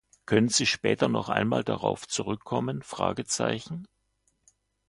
[0.25, 2.83] Können Sie später noch einmal darauf zurückkommen?